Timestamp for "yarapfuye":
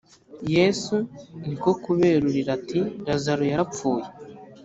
3.51-4.05